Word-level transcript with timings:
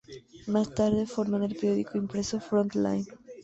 Más 0.47 0.73
tarde 0.73 1.05
forman 1.05 1.43
el 1.43 1.53
periódico 1.55 1.95
impreso 1.99 2.39
Front 2.41 2.73
Line. 2.73 3.05